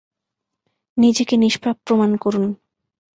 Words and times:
নিজেকে 0.97 1.35
নিষ্পাপ 1.37 1.77
প্রমান 1.85 2.11
করুন। 2.17 2.45